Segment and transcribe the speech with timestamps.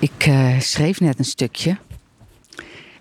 [0.00, 1.78] Ik uh, schreef net een stukje.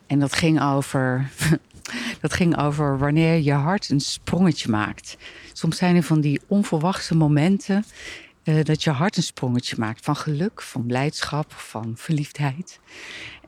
[0.08, 1.30] En dat ging over.
[2.22, 5.18] dat ging over wanneer je hart een sprongetje maakt.
[5.54, 7.86] Soms zijn er van die onverwachte momenten.
[8.44, 10.06] Uh, dat je hart een sprongetje maakt.
[10.06, 12.80] Van geluk, van blijdschap, van verliefdheid.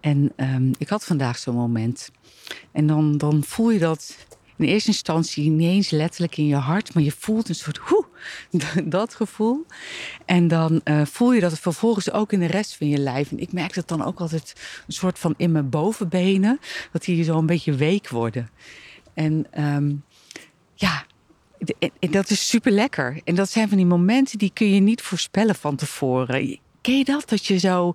[0.01, 2.11] En um, ik had vandaag zo'n moment.
[2.71, 4.15] En dan, dan voel je dat
[4.65, 8.05] in eerste instantie niet eens letterlijk in je hart, maar je voelt een soort hoe,
[8.85, 9.65] dat gevoel.
[10.25, 13.31] En dan uh, voel je dat vervolgens ook in de rest van je lijf.
[13.31, 14.53] En ik merk dat dan ook altijd
[14.87, 16.59] een soort van in mijn bovenbenen,
[16.91, 18.49] dat die zo een beetje week worden.
[19.13, 20.03] En um,
[20.73, 21.05] ja,
[21.99, 23.21] dat is super lekker.
[23.23, 26.59] En dat zijn van die momenten die kun je niet voorspellen van tevoren.
[26.81, 27.29] Ken je dat?
[27.29, 27.93] Dat je zo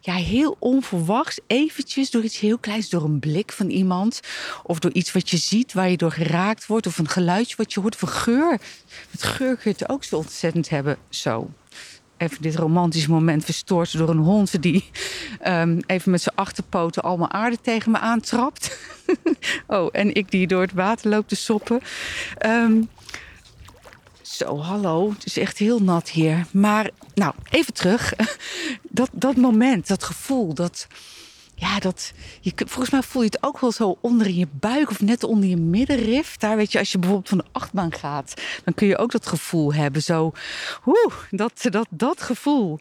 [0.00, 4.20] ja, heel onverwachts eventjes door iets heel kleins, door een blik van iemand,
[4.62, 7.72] of door iets wat je ziet waar je door geraakt wordt, of een geluidje wat
[7.72, 8.60] je hoort, of geur.
[9.10, 10.96] Het geur kun je het ook zo ontzettend hebben.
[11.08, 11.50] Zo.
[12.16, 14.90] Even dit romantische moment verstoord door een hond die
[15.46, 18.78] um, even met zijn achterpoten allemaal aarde tegen me aantrapt.
[19.66, 21.80] oh, en ik die door het water loop te soppen.
[22.46, 22.88] Um,
[24.36, 25.10] zo, hallo.
[25.10, 26.46] Het is echt heel nat hier.
[26.50, 28.12] Maar, nou, even terug.
[28.90, 30.86] Dat, dat moment, dat gevoel, dat.
[31.54, 32.12] Ja, dat.
[32.40, 35.24] Je, volgens mij voel je het ook wel zo onder in je buik of net
[35.24, 36.36] onder je middenrif.
[36.36, 39.26] Daar weet je, als je bijvoorbeeld van de achtbaan gaat, dan kun je ook dat
[39.26, 40.02] gevoel hebben.
[40.02, 40.32] Zo,
[40.86, 42.78] oeh, dat, dat, dat gevoel.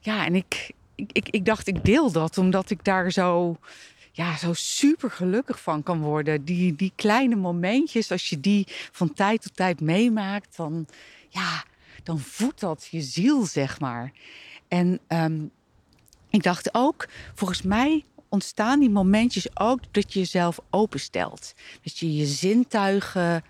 [0.00, 3.56] Ja, en ik, ik, ik, ik dacht, ik deel dat omdat ik daar zo
[4.16, 6.44] ja, zo super gelukkig van kan worden.
[6.44, 10.86] Die, die kleine momentjes, als je die van tijd tot tijd meemaakt, dan,
[11.28, 11.64] ja,
[12.02, 14.12] dan voedt dat je ziel, zeg maar.
[14.68, 15.50] En um,
[16.30, 21.54] ik dacht ook, volgens mij ontstaan die momentjes ook dat je jezelf openstelt.
[21.82, 23.44] Dat je je zintuigen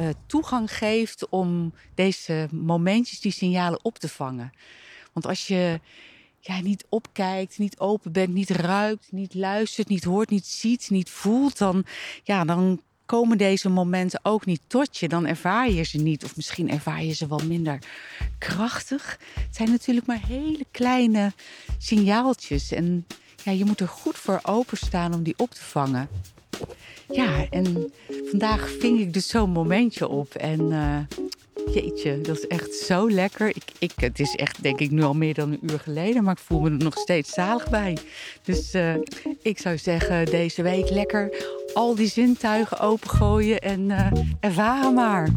[0.00, 4.52] uh, toegang geeft om deze momentjes, die signalen op te vangen.
[5.12, 5.80] Want als je
[6.40, 11.10] ja, niet opkijkt, niet open bent, niet ruikt, niet luistert, niet hoort, niet ziet, niet
[11.10, 11.84] voelt, dan,
[12.22, 15.08] ja, dan komen deze momenten ook niet tot je.
[15.08, 17.78] Dan ervaar je ze niet, of misschien ervaar je ze wel minder
[18.38, 19.18] krachtig.
[19.34, 21.32] Het zijn natuurlijk maar hele kleine
[21.78, 22.72] signaaltjes.
[22.72, 23.06] En
[23.44, 26.08] ja, je moet er goed voor openstaan om die op te vangen.
[27.10, 27.92] Ja, en
[28.30, 30.34] vandaag ving ik dus zo'n momentje op.
[30.34, 30.98] En uh,
[31.72, 33.48] Jeetje, dat is echt zo lekker.
[33.48, 36.32] Ik, ik, het is echt, denk ik, nu al meer dan een uur geleden, maar
[36.32, 37.96] ik voel me er nog steeds zalig bij.
[38.42, 38.94] Dus uh,
[39.42, 45.28] ik zou zeggen, deze week lekker al die zintuigen opengooien en uh, ervaren maar.